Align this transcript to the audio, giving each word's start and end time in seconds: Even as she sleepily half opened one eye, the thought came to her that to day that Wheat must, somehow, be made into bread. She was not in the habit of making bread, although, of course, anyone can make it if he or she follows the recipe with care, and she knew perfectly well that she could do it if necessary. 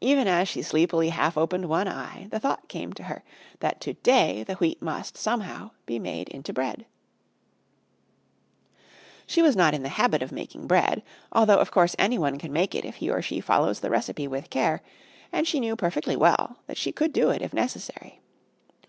Even 0.00 0.26
as 0.26 0.48
she 0.48 0.62
sleepily 0.62 1.10
half 1.10 1.38
opened 1.38 1.66
one 1.68 1.86
eye, 1.86 2.26
the 2.32 2.40
thought 2.40 2.66
came 2.66 2.92
to 2.92 3.04
her 3.04 3.22
that 3.60 3.80
to 3.82 3.92
day 3.94 4.42
that 4.42 4.58
Wheat 4.58 4.82
must, 4.82 5.16
somehow, 5.16 5.70
be 5.86 6.00
made 6.00 6.28
into 6.30 6.52
bread. 6.52 6.86
She 9.28 9.42
was 9.42 9.54
not 9.54 9.72
in 9.72 9.84
the 9.84 9.90
habit 9.90 10.22
of 10.24 10.32
making 10.32 10.66
bread, 10.66 11.04
although, 11.30 11.58
of 11.58 11.70
course, 11.70 11.94
anyone 12.00 12.36
can 12.36 12.52
make 12.52 12.74
it 12.74 12.84
if 12.84 12.96
he 12.96 13.08
or 13.08 13.22
she 13.22 13.40
follows 13.40 13.78
the 13.78 13.90
recipe 13.90 14.26
with 14.26 14.50
care, 14.50 14.82
and 15.30 15.46
she 15.46 15.60
knew 15.60 15.76
perfectly 15.76 16.16
well 16.16 16.56
that 16.66 16.76
she 16.76 16.90
could 16.90 17.12
do 17.12 17.30
it 17.30 17.40
if 17.40 17.54
necessary. 17.54 18.20